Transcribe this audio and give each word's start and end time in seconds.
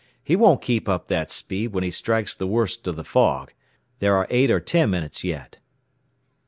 "He 0.23 0.35
won't 0.35 0.63
keep 0.63 0.89
up 0.89 1.09
that 1.09 1.29
speed 1.29 1.73
when 1.73 1.83
he 1.83 1.91
strikes 1.91 2.33
the 2.33 2.47
worst 2.47 2.87
of 2.87 2.95
the 2.95 3.03
fog. 3.03 3.53
There 3.99 4.15
are 4.15 4.25
eight 4.31 4.49
or 4.49 4.59
ten 4.59 4.89
minutes 4.89 5.23
yet." 5.23 5.59